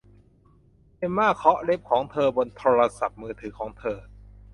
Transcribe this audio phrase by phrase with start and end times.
[0.97, 3.97] เอมม่าเคาะเล็บของเธอบนโทรศัพท์มือถือของเธอ